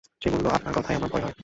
[0.21, 1.35] সে বললে, আপনার কথায় আমার ভয় হয়।